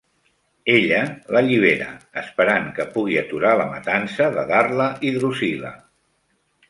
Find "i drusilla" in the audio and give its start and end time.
5.11-5.75